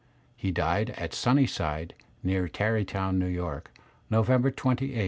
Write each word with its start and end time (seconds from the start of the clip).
He 0.35 0.49
died 0.51 0.89
at 0.97 1.13
Sunnyside, 1.13 1.93
near 2.23 2.47
Tarrytown, 2.47 3.19
New 3.19 3.27
York, 3.27 3.69
November 4.09 4.49
£8, 4.49 4.57
1859. 4.65 4.99